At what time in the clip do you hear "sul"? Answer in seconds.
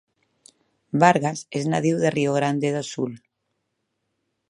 2.91-3.17